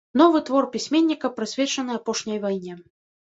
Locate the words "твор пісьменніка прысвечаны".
0.45-1.97